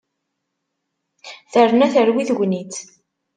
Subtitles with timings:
[1.51, 2.75] Terna terwi tegnit.